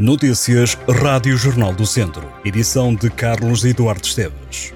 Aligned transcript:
Notícias 0.00 0.78
Rádio 0.88 1.36
Jornal 1.36 1.74
do 1.74 1.86
Centro. 1.86 2.26
Edição 2.42 2.94
de 2.94 3.10
Carlos 3.10 3.66
Eduardo 3.66 4.06
Esteves. 4.06 4.72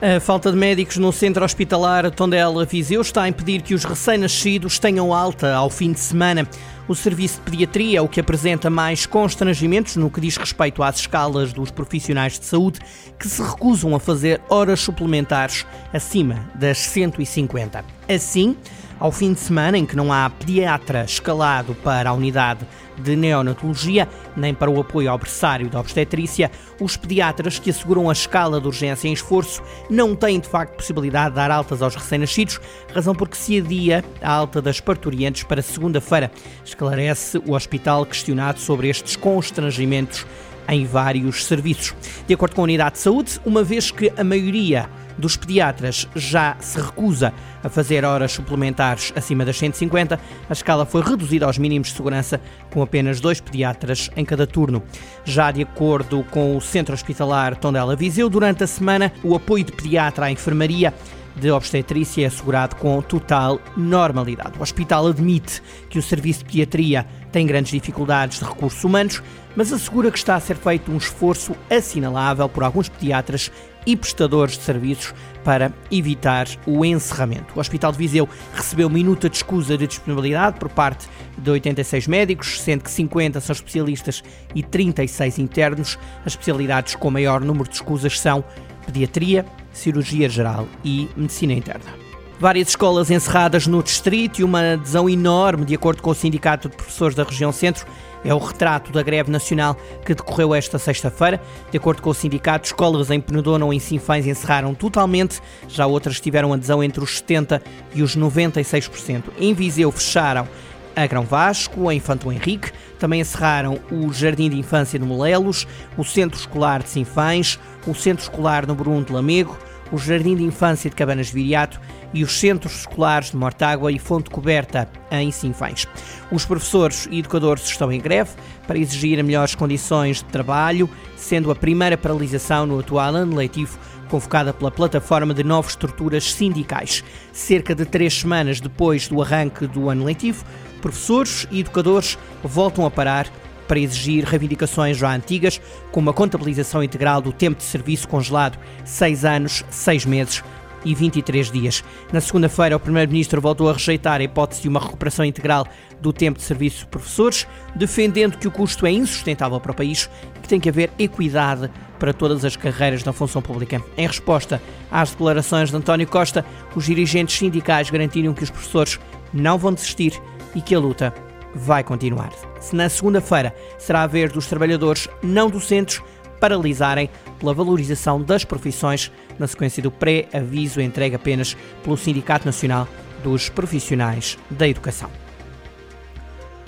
A 0.00 0.18
falta 0.20 0.50
de 0.50 0.56
médicos 0.56 0.96
no 0.96 1.12
centro 1.12 1.44
hospitalar 1.44 2.10
Tondela 2.10 2.64
Viseu 2.64 3.02
está 3.02 3.24
a 3.24 3.28
impedir 3.28 3.60
que 3.60 3.74
os 3.74 3.84
recém-nascidos 3.84 4.78
tenham 4.78 5.12
alta 5.12 5.52
ao 5.52 5.68
fim 5.68 5.92
de 5.92 6.00
semana. 6.00 6.48
O 6.88 6.94
serviço 6.94 7.36
de 7.36 7.50
pediatria 7.50 7.98
é 7.98 8.00
o 8.00 8.08
que 8.08 8.20
apresenta 8.20 8.70
mais 8.70 9.04
constrangimentos 9.04 9.96
no 9.96 10.10
que 10.10 10.22
diz 10.22 10.38
respeito 10.38 10.82
às 10.82 11.00
escalas 11.00 11.52
dos 11.52 11.70
profissionais 11.70 12.38
de 12.38 12.46
saúde 12.46 12.80
que 13.18 13.28
se 13.28 13.42
recusam 13.42 13.94
a 13.94 14.00
fazer 14.00 14.40
horas 14.48 14.80
suplementares 14.80 15.66
acima 15.92 16.50
das 16.54 16.78
150. 16.78 17.84
Assim, 18.08 18.56
ao 19.04 19.12
fim 19.12 19.34
de 19.34 19.40
semana 19.40 19.76
em 19.76 19.84
que 19.84 19.94
não 19.94 20.10
há 20.10 20.30
pediatra 20.30 21.04
escalado 21.04 21.74
para 21.74 22.08
a 22.08 22.12
unidade 22.14 22.66
de 22.96 23.14
neonatologia, 23.14 24.08
nem 24.34 24.54
para 24.54 24.70
o 24.70 24.80
apoio 24.80 25.10
ao 25.10 25.18
berçário 25.18 25.68
da 25.68 25.78
obstetrícia, 25.78 26.50
os 26.80 26.96
pediatras 26.96 27.58
que 27.58 27.68
asseguram 27.68 28.08
a 28.08 28.14
escala 28.14 28.58
de 28.58 28.66
urgência 28.66 29.06
em 29.06 29.12
esforço 29.12 29.62
não 29.90 30.16
têm 30.16 30.40
de 30.40 30.48
facto 30.48 30.76
possibilidade 30.76 31.32
de 31.32 31.36
dar 31.36 31.50
altas 31.50 31.82
aos 31.82 31.94
recém-nascidos, 31.94 32.58
razão 32.94 33.14
porque 33.14 33.36
se 33.36 33.60
adia 33.60 34.02
a 34.22 34.32
alta 34.32 34.62
das 34.62 34.80
parturientes 34.80 35.42
para 35.42 35.60
segunda-feira. 35.60 36.32
Esclarece 36.64 37.36
o 37.46 37.52
hospital 37.52 38.06
questionado 38.06 38.58
sobre 38.58 38.88
estes 38.88 39.16
constrangimentos 39.16 40.26
em 40.66 40.86
vários 40.86 41.44
serviços. 41.44 41.94
De 42.26 42.32
acordo 42.32 42.54
com 42.54 42.62
a 42.62 42.64
unidade 42.64 42.94
de 42.94 43.00
saúde, 43.00 43.38
uma 43.44 43.62
vez 43.62 43.90
que 43.90 44.10
a 44.16 44.24
maioria 44.24 44.88
dos 45.18 45.36
pediatras 45.36 46.08
já 46.14 46.56
se 46.60 46.80
recusa 46.80 47.32
a 47.62 47.68
fazer 47.68 48.04
horas 48.04 48.32
suplementares 48.32 49.12
acima 49.16 49.44
das 49.44 49.58
150, 49.58 50.18
a 50.48 50.52
escala 50.52 50.84
foi 50.84 51.02
reduzida 51.02 51.46
aos 51.46 51.58
mínimos 51.58 51.88
de 51.88 51.94
segurança, 51.94 52.40
com 52.70 52.82
apenas 52.82 53.20
dois 53.20 53.40
pediatras 53.40 54.10
em 54.16 54.24
cada 54.24 54.46
turno. 54.46 54.82
Já 55.24 55.50
de 55.50 55.62
acordo 55.62 56.24
com 56.30 56.56
o 56.56 56.60
Centro 56.60 56.94
Hospitalar 56.94 57.56
Tondela 57.56 57.96
Viseu, 57.96 58.28
durante 58.28 58.64
a 58.64 58.66
semana, 58.66 59.12
o 59.22 59.34
apoio 59.34 59.64
de 59.64 59.72
pediatra 59.72 60.26
à 60.26 60.30
enfermaria 60.30 60.92
de 61.36 61.50
obstetrícia 61.50 62.22
é 62.22 62.26
assegurado 62.26 62.76
com 62.76 63.00
total 63.02 63.60
normalidade. 63.76 64.58
O 64.58 64.62
hospital 64.62 65.08
admite 65.08 65.62
que 65.88 65.98
o 65.98 66.02
serviço 66.02 66.40
de 66.40 66.44
pediatria 66.46 67.06
tem 67.32 67.46
grandes 67.46 67.72
dificuldades 67.72 68.38
de 68.38 68.44
recursos 68.44 68.82
humanos, 68.84 69.22
mas 69.56 69.72
assegura 69.72 70.10
que 70.10 70.18
está 70.18 70.36
a 70.36 70.40
ser 70.40 70.56
feito 70.56 70.92
um 70.92 70.96
esforço 70.96 71.54
assinalável 71.68 72.48
por 72.48 72.62
alguns 72.62 72.88
pediatras 72.88 73.50
e 73.86 73.96
prestadores 73.96 74.56
de 74.56 74.64
serviços 74.64 75.14
para 75.44 75.72
evitar 75.90 76.46
o 76.66 76.84
encerramento. 76.84 77.54
O 77.54 77.60
Hospital 77.60 77.92
de 77.92 77.98
Viseu 77.98 78.28
recebeu 78.54 78.88
minuta 78.88 79.28
de 79.28 79.36
escusa 79.36 79.76
de 79.76 79.86
disponibilidade 79.86 80.58
por 80.58 80.68
parte 80.68 81.06
de 81.36 81.50
86 81.50 82.06
médicos, 82.06 82.60
sendo 82.60 82.84
que 82.84 82.90
50 82.90 83.40
são 83.40 83.52
especialistas 83.52 84.22
e 84.54 84.62
36 84.62 85.38
internos. 85.38 85.98
As 86.24 86.32
especialidades 86.32 86.94
com 86.94 87.10
maior 87.10 87.40
número 87.40 87.68
de 87.68 87.74
escusas 87.74 88.18
são 88.18 88.42
pediatria, 88.86 89.44
cirurgia 89.72 90.28
geral 90.28 90.66
e 90.84 91.08
medicina 91.16 91.52
interna. 91.52 92.03
Várias 92.38 92.68
escolas 92.68 93.10
encerradas 93.10 93.66
no 93.66 93.82
distrito 93.82 94.40
e 94.40 94.44
uma 94.44 94.72
adesão 94.72 95.08
enorme, 95.08 95.64
de 95.64 95.74
acordo 95.74 96.02
com 96.02 96.10
o 96.10 96.14
Sindicato 96.14 96.68
de 96.68 96.76
Professores 96.76 97.14
da 97.14 97.22
Região 97.22 97.52
Centro, 97.52 97.86
é 98.24 98.34
o 98.34 98.38
retrato 98.38 98.90
da 98.90 99.02
greve 99.02 99.30
nacional 99.30 99.76
que 100.04 100.14
decorreu 100.14 100.54
esta 100.54 100.78
sexta-feira. 100.78 101.40
De 101.70 101.76
acordo 101.76 102.02
com 102.02 102.10
o 102.10 102.14
sindicato, 102.14 102.66
escolas 102.66 103.10
em 103.10 103.20
Penedona 103.20 103.64
ou 103.64 103.72
em 103.72 103.78
Sinfãs 103.78 104.26
encerraram 104.26 104.74
totalmente, 104.74 105.40
já 105.68 105.86
outras 105.86 106.20
tiveram 106.20 106.52
adesão 106.52 106.82
entre 106.82 107.04
os 107.04 107.22
70% 107.22 107.60
e 107.94 108.02
os 108.02 108.16
96%. 108.16 109.24
Em 109.38 109.54
Viseu 109.54 109.92
fecharam 109.92 110.48
a 110.96 111.06
Grão 111.06 111.24
Vasco, 111.24 111.88
a 111.88 111.94
Infanto 111.94 112.32
Henrique, 112.32 112.72
também 112.98 113.20
encerraram 113.20 113.78
o 113.90 114.12
Jardim 114.12 114.48
de 114.48 114.58
Infância 114.58 114.98
de 114.98 115.04
Molelos, 115.04 115.66
o 115.96 116.04
Centro 116.04 116.38
Escolar 116.38 116.82
de 116.82 116.88
Sinfãs, 116.88 117.58
o 117.86 117.94
Centro 117.94 118.22
Escolar 118.22 118.66
no 118.66 118.74
Bruno 118.74 119.04
de 119.04 119.12
Lamego, 119.12 119.58
o 119.94 119.98
Jardim 119.98 120.34
de 120.34 120.42
Infância 120.42 120.90
de 120.90 120.96
Cabanas 120.96 121.30
Viriato 121.30 121.80
e 122.12 122.24
os 122.24 122.40
centros 122.40 122.80
escolares 122.80 123.30
de 123.30 123.36
Mortágua 123.36 123.92
e 123.92 123.98
Fonte 123.98 124.28
Coberta 124.28 124.88
em 125.08 125.30
Sinfãs. 125.30 125.86
Os 126.32 126.44
professores 126.44 127.06
e 127.12 127.20
educadores 127.20 127.64
estão 127.64 127.92
em 127.92 128.00
greve 128.00 128.32
para 128.66 128.76
exigir 128.76 129.22
melhores 129.22 129.54
condições 129.54 130.16
de 130.16 130.24
trabalho, 130.24 130.90
sendo 131.16 131.48
a 131.48 131.54
primeira 131.54 131.96
paralisação 131.96 132.66
no 132.66 132.80
atual 132.80 133.14
ano 133.14 133.36
letivo 133.36 133.78
convocada 134.08 134.52
pela 134.52 134.70
plataforma 134.70 135.32
de 135.32 135.44
novas 135.44 135.72
estruturas 135.72 136.32
sindicais. 136.32 137.04
Cerca 137.32 137.72
de 137.72 137.84
três 137.84 138.14
semanas 138.14 138.60
depois 138.60 139.06
do 139.06 139.22
arranque 139.22 139.66
do 139.68 139.88
ano 139.88 140.04
letivo, 140.04 140.44
professores 140.82 141.46
e 141.52 141.60
educadores 141.60 142.18
voltam 142.42 142.84
a 142.84 142.90
parar 142.90 143.28
para 143.66 143.78
exigir 143.78 144.24
reivindicações 144.24 144.96
já 144.96 145.14
antigas, 145.14 145.60
como 145.90 146.10
a 146.10 146.14
contabilização 146.14 146.82
integral 146.82 147.20
do 147.20 147.32
tempo 147.32 147.58
de 147.58 147.64
serviço 147.64 148.08
congelado, 148.08 148.58
6 148.84 149.24
anos, 149.24 149.64
6 149.70 150.06
meses 150.06 150.42
e 150.84 150.94
23 150.94 151.50
dias. 151.50 151.82
Na 152.12 152.20
segunda-feira, 152.20 152.76
o 152.76 152.80
Primeiro-Ministro 152.80 153.40
voltou 153.40 153.68
a 153.70 153.72
rejeitar 153.72 154.20
a 154.20 154.24
hipótese 154.24 154.62
de 154.62 154.68
uma 154.68 154.80
recuperação 154.80 155.24
integral 155.24 155.66
do 156.00 156.12
tempo 156.12 156.38
de 156.38 156.44
serviço 156.44 156.80
de 156.80 156.86
professores, 156.86 157.46
defendendo 157.74 158.36
que 158.36 158.46
o 158.46 158.50
custo 158.50 158.86
é 158.86 158.90
insustentável 158.90 159.58
para 159.58 159.72
o 159.72 159.74
país 159.74 160.10
e 160.36 160.40
que 160.40 160.48
tem 160.48 160.60
que 160.60 160.68
haver 160.68 160.90
equidade 160.98 161.70
para 161.98 162.12
todas 162.12 162.44
as 162.44 162.56
carreiras 162.56 163.02
da 163.02 163.12
função 163.12 163.40
pública. 163.40 163.82
Em 163.96 164.06
resposta 164.06 164.60
às 164.90 165.10
declarações 165.10 165.70
de 165.70 165.76
António 165.76 166.06
Costa, 166.06 166.44
os 166.76 166.84
dirigentes 166.84 167.38
sindicais 167.38 167.88
garantiram 167.88 168.34
que 168.34 168.44
os 168.44 168.50
professores 168.50 169.00
não 169.32 169.56
vão 169.56 169.72
desistir 169.72 170.20
e 170.54 170.60
que 170.60 170.74
a 170.74 170.78
luta 170.78 171.14
vai 171.54 171.84
continuar. 171.84 172.32
Se 172.60 172.74
na 172.74 172.88
segunda-feira 172.88 173.54
será 173.78 174.02
a 174.02 174.06
vez 174.06 174.32
dos 174.32 174.46
trabalhadores 174.46 175.08
não 175.22 175.48
docentes 175.48 176.02
paralisarem 176.40 177.08
pela 177.38 177.54
valorização 177.54 178.20
das 178.20 178.44
profissões 178.44 179.10
na 179.38 179.46
sequência 179.46 179.82
do 179.82 179.90
pré-aviso 179.90 180.80
entregue 180.80 181.16
apenas 181.16 181.56
pelo 181.82 181.96
Sindicato 181.96 182.46
Nacional 182.46 182.86
dos 183.22 183.48
Profissionais 183.48 184.36
da 184.50 184.68
Educação. 184.68 185.23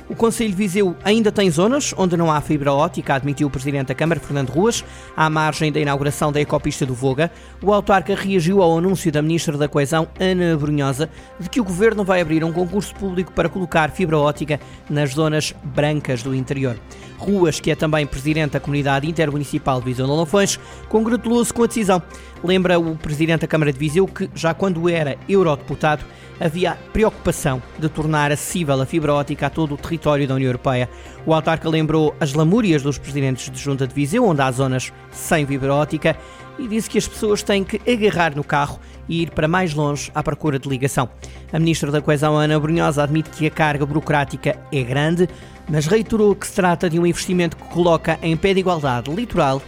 O 0.08 0.14
Conselho 0.14 0.50
de 0.50 0.56
Viseu 0.56 0.96
ainda 1.02 1.32
tem 1.32 1.50
zonas 1.50 1.92
onde 1.98 2.16
não 2.16 2.30
há 2.30 2.40
fibra 2.40 2.72
ótica, 2.72 3.14
admitiu 3.14 3.48
o 3.48 3.50
Presidente 3.50 3.88
da 3.88 3.94
Câmara, 3.94 4.20
Fernando 4.20 4.50
Ruas. 4.50 4.84
À 5.16 5.28
margem 5.28 5.72
da 5.72 5.80
inauguração 5.80 6.30
da 6.30 6.40
ecopista 6.40 6.86
do 6.86 6.94
Voga, 6.94 7.28
o 7.60 7.72
autarca 7.72 8.14
reagiu 8.14 8.62
ao 8.62 8.78
anúncio 8.78 9.10
da 9.10 9.20
Ministra 9.20 9.58
da 9.58 9.66
Coesão, 9.68 10.06
Ana 10.20 10.56
Brunhosa, 10.56 11.10
de 11.40 11.50
que 11.50 11.60
o 11.60 11.64
Governo 11.64 12.04
vai 12.04 12.20
abrir 12.20 12.44
um 12.44 12.52
concurso 12.52 12.94
público 12.94 13.32
para 13.32 13.48
colocar 13.48 13.90
fibra 13.90 14.16
ótica 14.16 14.60
nas 14.88 15.10
zonas 15.10 15.52
brancas 15.64 16.22
do 16.22 16.32
interior. 16.32 16.78
Ruas, 17.18 17.58
que 17.58 17.72
é 17.72 17.74
também 17.74 18.06
Presidente 18.06 18.52
da 18.52 18.60
Comunidade 18.60 19.08
Intermunicipal 19.08 19.80
de 19.80 19.86
Viseu 19.86 20.06
de 20.06 20.12
Lafões, 20.12 20.60
congratulou-se 20.88 21.52
com 21.52 21.64
a 21.64 21.66
decisão. 21.66 22.00
Lembra 22.44 22.78
o 22.78 22.96
Presidente 22.96 23.40
da 23.40 23.46
Câmara 23.46 23.72
de 23.72 23.78
Viseu 23.78 24.06
que, 24.06 24.30
já 24.34 24.52
quando 24.52 24.88
era 24.88 25.16
eurodeputado, 25.28 26.04
havia 26.38 26.76
preocupação 26.92 27.62
de 27.78 27.88
tornar 27.88 28.30
acessível 28.30 28.80
a 28.80 28.86
fibra 28.86 29.14
ótica 29.14 29.46
a 29.46 29.50
todo 29.50 29.74
o 29.74 29.76
território 29.76 30.28
da 30.28 30.34
União 30.34 30.48
Europeia. 30.48 30.88
O 31.24 31.32
autarca 31.32 31.68
lembrou 31.68 32.14
as 32.20 32.34
lamúrias 32.34 32.82
dos 32.82 32.98
presidentes 32.98 33.50
de 33.50 33.58
junta 33.58 33.86
de 33.86 33.94
Viseu, 33.94 34.24
onde 34.24 34.42
há 34.42 34.50
zonas 34.50 34.92
sem 35.10 35.46
fibra 35.46 35.74
ótica, 35.74 36.16
e 36.58 36.68
disse 36.68 36.88
que 36.88 36.98
as 36.98 37.08
pessoas 37.08 37.42
têm 37.42 37.64
que 37.64 37.80
agarrar 37.90 38.34
no 38.34 38.44
carro 38.44 38.78
e 39.08 39.22
ir 39.22 39.30
para 39.30 39.48
mais 39.48 39.74
longe 39.74 40.10
à 40.14 40.22
procura 40.22 40.58
de 40.58 40.68
ligação. 40.68 41.08
A 41.52 41.58
ministra 41.58 41.90
da 41.90 42.00
Coesão, 42.00 42.36
Ana 42.36 42.58
Brunhosa, 42.58 43.02
admite 43.02 43.30
que 43.30 43.46
a 43.46 43.50
carga 43.50 43.86
burocrática 43.86 44.58
é 44.72 44.82
grande, 44.82 45.28
mas 45.68 45.86
reiterou 45.86 46.34
que 46.34 46.46
se 46.46 46.54
trata 46.54 46.88
de 46.88 46.98
um 46.98 47.06
investimento 47.06 47.56
que 47.56 47.64
coloca 47.64 48.18
em 48.22 48.36
pé 48.36 48.54
de 48.54 48.60
igualdade 48.60 49.10
litoral 49.10 49.62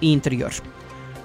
e 0.00 0.12
interior. 0.12 0.52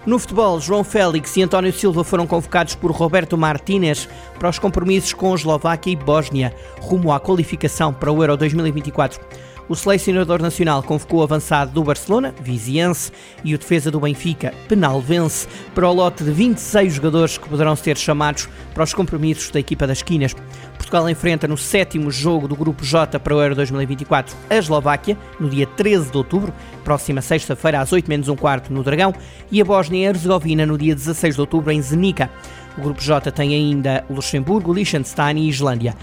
No 0.07 0.17
futebol, 0.17 0.57
João 0.61 0.85
Félix 0.85 1.35
e 1.35 1.41
António 1.41 1.73
Silva 1.73 2.01
foram 2.01 2.25
convocados 2.25 2.73
por 2.75 2.91
Roberto 2.91 3.37
Martínez 3.37 4.07
para 4.39 4.47
os 4.47 4.57
compromissos 4.57 5.11
com 5.11 5.35
Eslováquia 5.35 5.91
e 5.91 5.97
Bósnia, 5.97 6.55
rumo 6.79 7.11
à 7.11 7.19
qualificação 7.19 7.93
para 7.93 8.09
o 8.09 8.23
Euro 8.23 8.37
2024. 8.37 9.19
O 9.69 9.75
selecionador 9.75 10.41
nacional 10.41 10.81
convocou 10.81 11.19
o 11.19 11.23
avançado 11.23 11.71
do 11.71 11.83
Barcelona, 11.83 12.33
Viziense, 12.41 13.11
e 13.43 13.53
o 13.53 13.57
defesa 13.57 13.91
do 13.91 13.99
Benfica, 13.99 14.53
Penalvense, 14.69 15.45
para 15.75 15.89
o 15.89 15.93
lote 15.93 16.23
de 16.23 16.31
26 16.31 16.93
jogadores 16.93 17.37
que 17.37 17.49
poderão 17.49 17.75
ser 17.75 17.97
chamados 17.97 18.47
para 18.73 18.85
os 18.85 18.93
compromissos 18.93 19.51
da 19.51 19.59
equipa 19.59 19.85
das 19.85 19.97
esquinas. 19.97 20.33
Portugal 20.77 21.09
enfrenta 21.09 21.49
no 21.49 21.57
sétimo 21.57 22.09
jogo 22.09 22.47
do 22.47 22.55
Grupo 22.55 22.85
J 22.85 23.19
para 23.19 23.35
o 23.35 23.41
Euro 23.41 23.55
2024 23.55 24.33
a 24.49 24.55
Eslováquia, 24.55 25.17
no 25.37 25.49
dia 25.49 25.67
13 25.67 26.11
de 26.11 26.17
outubro, 26.17 26.53
próxima 26.85 27.21
sexta-feira 27.21 27.81
às 27.81 27.91
8 27.91 28.07
menos 28.07 28.29
um 28.29 28.37
quarto 28.37 28.71
no 28.71 28.83
Dragão, 28.83 29.13
e 29.51 29.59
a 29.59 29.65
Bósnia 29.65 29.99
e 29.99 30.05
Herzegovina 30.05 30.65
no 30.65 30.77
dia 30.77 30.95
16 30.95 31.35
de 31.35 31.41
outubro 31.41 31.73
em 31.73 31.81
Zenica. 31.81 32.29
O 32.77 32.81
Grupo 32.81 33.01
J 33.01 33.31
tem 33.31 33.53
ainda 33.53 34.05
Luxemburgo, 34.09 34.71
Liechtenstein 34.71 35.37
e 35.39 35.49
Islândia. 35.49 35.93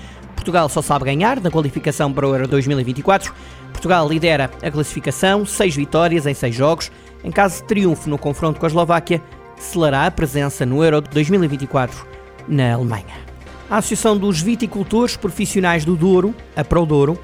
Portugal 0.44 0.68
só 0.68 0.82
sabe 0.82 1.06
ganhar 1.06 1.40
na 1.40 1.50
qualificação 1.50 2.12
para 2.12 2.28
o 2.28 2.34
Euro 2.34 2.46
2024. 2.46 3.32
Portugal 3.72 4.06
lidera 4.06 4.50
a 4.62 4.70
classificação, 4.70 5.46
seis 5.46 5.74
vitórias 5.74 6.26
em 6.26 6.34
seis 6.34 6.54
jogos. 6.54 6.92
Em 7.24 7.30
caso 7.30 7.62
de 7.62 7.64
triunfo 7.64 8.10
no 8.10 8.18
confronto 8.18 8.60
com 8.60 8.66
a 8.66 8.68
Eslováquia, 8.68 9.22
selará 9.56 10.04
a 10.04 10.10
presença 10.10 10.66
no 10.66 10.84
Euro 10.84 11.00
2024 11.00 12.06
na 12.46 12.74
Alemanha. 12.74 13.24
A 13.70 13.78
Associação 13.78 14.18
dos 14.18 14.42
Viticultores 14.42 15.16
Profissionais 15.16 15.82
do 15.82 15.96
Douro, 15.96 16.34
a 16.54 16.62
Prodouro, 16.62 17.18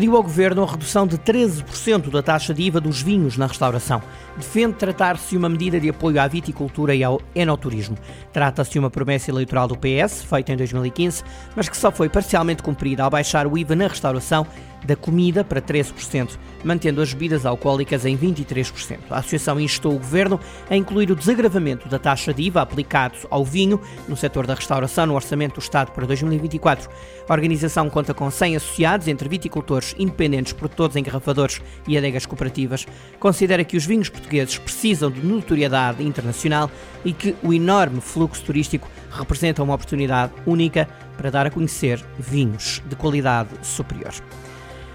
pediu 0.00 0.16
ao 0.16 0.22
Governo 0.22 0.62
a 0.62 0.66
redução 0.66 1.06
de 1.06 1.18
13% 1.18 2.08
da 2.08 2.22
taxa 2.22 2.54
de 2.54 2.62
IVA 2.62 2.80
dos 2.80 3.02
vinhos 3.02 3.36
na 3.36 3.46
restauração. 3.46 4.00
Defende 4.34 4.76
tratar-se 4.76 5.28
de 5.28 5.36
uma 5.36 5.46
medida 5.46 5.78
de 5.78 5.90
apoio 5.90 6.18
à 6.18 6.26
viticultura 6.26 6.94
e 6.94 7.04
ao 7.04 7.20
enoturismo. 7.34 7.98
Trata-se 8.32 8.70
de 8.70 8.78
uma 8.78 8.88
promessa 8.88 9.30
eleitoral 9.30 9.68
do 9.68 9.76
PS, 9.76 10.22
feita 10.22 10.54
em 10.54 10.56
2015, 10.56 11.22
mas 11.54 11.68
que 11.68 11.76
só 11.76 11.92
foi 11.92 12.08
parcialmente 12.08 12.62
cumprida 12.62 13.04
ao 13.04 13.10
baixar 13.10 13.46
o 13.46 13.58
IVA 13.58 13.76
na 13.76 13.88
restauração 13.88 14.46
da 14.84 14.96
comida 14.96 15.44
para 15.44 15.60
13%, 15.60 16.38
mantendo 16.64 17.00
as 17.00 17.12
bebidas 17.12 17.46
alcoólicas 17.46 18.04
em 18.04 18.16
23%. 18.16 18.98
A 19.10 19.18
Associação 19.18 19.60
instou 19.60 19.94
o 19.94 19.98
Governo 19.98 20.40
a 20.68 20.76
incluir 20.76 21.10
o 21.10 21.16
desagravamento 21.16 21.88
da 21.88 21.98
taxa 21.98 22.32
de 22.32 22.42
IVA 22.42 22.62
aplicado 22.62 23.18
ao 23.30 23.44
vinho 23.44 23.80
no 24.08 24.16
setor 24.16 24.46
da 24.46 24.54
restauração 24.54 25.06
no 25.06 25.14
Orçamento 25.14 25.54
do 25.54 25.60
Estado 25.60 25.92
para 25.92 26.06
2024. 26.06 26.88
A 27.28 27.32
organização 27.32 27.88
conta 27.88 28.14
com 28.14 28.30
100 28.30 28.56
associados, 28.56 29.08
entre 29.08 29.28
viticultores, 29.28 29.94
independentes, 29.98 30.52
produtores, 30.52 30.96
engarrafadores 30.96 31.60
e 31.86 31.96
adegas 31.96 32.26
cooperativas. 32.26 32.86
Considera 33.18 33.64
que 33.64 33.76
os 33.76 33.86
vinhos 33.86 34.08
portugueses 34.08 34.58
precisam 34.58 35.10
de 35.10 35.24
notoriedade 35.24 36.02
internacional 36.02 36.70
e 37.04 37.12
que 37.12 37.34
o 37.42 37.52
enorme 37.52 38.00
fluxo 38.00 38.44
turístico 38.44 38.88
representa 39.10 39.62
uma 39.62 39.74
oportunidade 39.74 40.32
única 40.46 40.88
para 41.16 41.30
dar 41.30 41.46
a 41.46 41.50
conhecer 41.50 42.02
vinhos 42.18 42.82
de 42.86 42.96
qualidade 42.96 43.50
superior. 43.62 44.12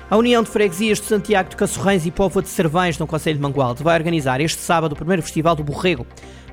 A 0.08 0.18
União 0.18 0.44
de 0.44 0.52
Freguesias 0.52 1.00
de 1.02 1.08
Santiago 1.08 1.50
de 1.50 1.56
Cassorrães 1.56 2.06
e 2.06 2.12
Póvoa 2.12 2.44
de 2.44 2.50
Cervães, 2.50 3.00
no 3.00 3.08
Conselho 3.08 3.38
de 3.38 3.42
Mangualde, 3.42 3.82
vai 3.82 3.98
organizar 3.98 4.40
este 4.40 4.62
sábado 4.62 4.92
o 4.92 4.96
primeiro 4.96 5.24
Festival 5.24 5.56
do 5.56 5.64
Borrego, 5.64 6.06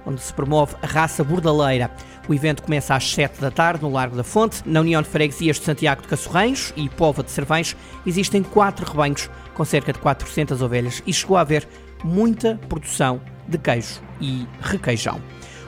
onde 0.06 0.22
se 0.22 0.32
promove 0.32 0.74
a 0.80 0.86
raça 0.86 1.22
bordaleira. 1.22 1.90
O 2.26 2.32
evento 2.32 2.62
começa 2.62 2.94
às 2.94 3.12
7 3.12 3.42
da 3.42 3.50
tarde, 3.50 3.82
no 3.82 3.92
Largo 3.92 4.16
da 4.16 4.24
Fonte. 4.24 4.62
Na 4.64 4.80
União 4.80 5.02
de 5.02 5.08
Freguesias 5.08 5.58
de 5.58 5.66
Santiago 5.66 6.00
de 6.00 6.08
Cassorrães 6.08 6.72
e 6.78 6.88
Póvoa 6.88 7.22
de 7.22 7.30
Cervães 7.30 7.76
existem 8.06 8.42
quatro 8.42 8.90
rebanhos 8.90 9.28
com 9.52 9.66
cerca 9.66 9.92
de 9.92 9.98
400 9.98 10.62
ovelhas 10.62 11.02
e 11.06 11.12
chegou 11.12 11.36
a 11.36 11.42
haver 11.42 11.68
muita 12.02 12.58
produção 12.70 13.20
de 13.46 13.58
queijo 13.58 14.00
e 14.18 14.46
requeijão. 14.62 15.20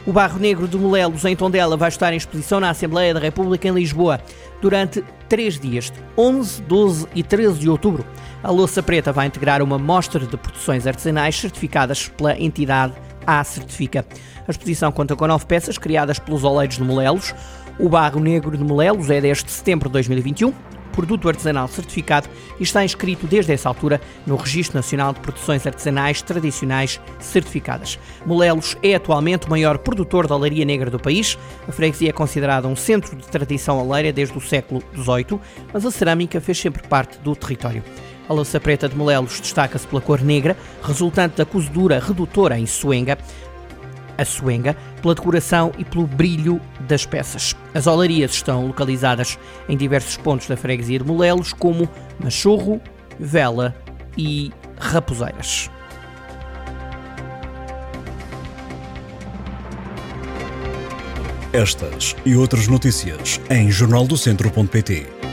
O 0.07 0.13
Barro 0.13 0.39
Negro 0.39 0.69
de 0.69 0.77
Molelos, 0.77 1.25
em 1.25 1.35
Tondela, 1.35 1.79
vai 1.79 1.89
estar 1.89 2.13
em 2.13 2.17
exposição 2.17 2.61
na 2.61 2.69
Assembleia 2.69 3.15
da 3.15 3.21
República 3.21 3.67
em 3.67 3.73
Lisboa 3.73 4.21
durante 4.61 5.03
três 5.31 5.59
dias, 5.59 5.91
11, 6.19 6.61
12 6.63 7.09
e 7.15 7.23
13 7.23 7.59
de 7.59 7.71
outubro. 7.71 8.05
A 8.43 8.51
Louça 8.51 8.83
Preta 8.83 9.13
vai 9.13 9.27
integrar 9.27 9.63
uma 9.63 9.79
mostra 9.79 10.21
de 10.21 10.37
produções 10.37 10.87
artesanais 10.87 11.41
certificadas 11.41 12.09
pela 12.09 12.39
entidade 12.39 12.93
A 13.27 13.43
Certifica. 13.45 14.05
A 14.47 14.51
exposição 14.51 14.93
conta 14.93 15.17
com 15.17 15.27
nove 15.27 15.47
peças 15.47 15.79
criadas 15.79 16.19
pelos 16.19 16.45
oleiros 16.45 16.77
de 16.77 16.83
Molelos. 16.83 17.35
O 17.79 17.89
Barro 17.89 18.21
Negro 18.21 18.59
de 18.59 18.63
Molelos 18.63 19.09
é 19.09 19.23
desde 19.23 19.51
setembro 19.51 19.89
de 19.89 19.95
2021 19.95 20.53
produto 20.95 21.29
artesanal 21.29 21.67
certificado 21.67 22.29
e 22.59 22.63
está 22.63 22.85
inscrito 22.85 23.27
desde 23.27 23.53
essa 23.53 23.69
altura 23.69 24.01
no 24.27 24.37
Registro 24.37 24.77
Nacional 24.77 25.13
de 25.13 25.21
Produções 25.21 25.67
Artesanais 25.67 26.23
Tradicionais 26.23 27.01
Certificadas. 27.19 27.99
Molelos 28.25 28.77
é 28.83 28.95
atualmente 28.95 29.47
o 29.47 29.51
maior 29.51 29.79
produtor 29.79 30.27
de 30.27 30.33
olaria 30.33 30.65
negra 30.65 30.91
do 30.91 30.99
país. 30.99 31.37
A 31.69 31.73
freguesia 31.73 32.11
é 32.11 32.13
considerada 32.13 32.69
um 32.69 32.77
centro 32.77 33.17
de 33.17 33.27
tradição 33.27 33.79
oleira 33.79 34.13
desde 34.13 34.39
o 34.39 34.41
século 34.41 34.83
XVIII, 34.95 35.41
mas 35.73 35.85
a 35.85 35.91
cerâmica 35.91 36.41
fez 36.41 36.59
sempre 36.59 36.87
parte 36.87 37.19
do 37.19 37.35
território. 37.35 37.83
A 38.27 38.33
louça 38.33 38.59
preta 38.59 38.89
de 38.89 38.97
Molelos 38.97 39.39
destaca-se 39.39 39.87
pela 39.87 40.01
cor 40.01 40.23
negra, 40.23 40.57
resultante 40.83 41.37
da 41.37 41.45
cozedura 41.45 41.99
redutora 41.99 42.59
em 42.59 42.67
suenga, 42.67 43.19
a 44.17 44.25
suenga, 44.25 44.77
pela 45.01 45.15
decoração 45.15 45.73
e 45.79 45.85
pelo 45.85 46.07
brilho 46.07 46.61
das 46.81 47.07
peças. 47.07 47.55
As 47.75 47.87
olarias 47.87 48.33
estão 48.33 48.67
localizadas 48.67 49.39
em 49.69 49.77
diversos 49.77 50.17
pontos 50.17 50.47
da 50.47 50.57
freguesia 50.57 50.99
de 50.99 51.05
Molelos, 51.05 51.53
como 51.53 51.89
Machorro, 52.23 52.81
Vela 53.19 53.75
e 54.17 54.53
Raposeiras. 54.79 55.71
Estas 61.53 62.17
e 62.27 62.35
outras 62.35 62.67
notícias 62.67 63.41
em 63.49 63.71
jornaldocentro.pt. 63.71 65.24